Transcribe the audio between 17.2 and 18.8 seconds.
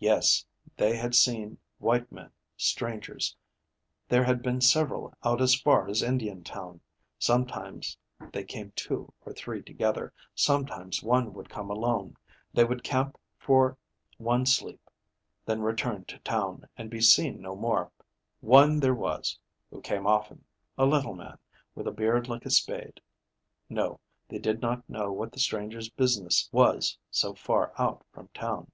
no more. One